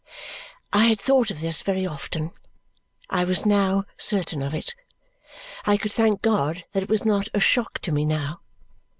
[0.73, 2.31] I had thought of this very often.
[3.11, 4.73] I was now certain of it.
[5.63, 8.41] I could thank God that it was not a shock to me now.